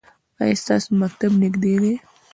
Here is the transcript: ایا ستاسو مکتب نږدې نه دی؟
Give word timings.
ایا 0.41 0.55
ستاسو 0.63 0.89
مکتب 1.01 1.31
نږدې 1.41 1.71
نه 1.75 1.79
دی؟ 1.81 1.93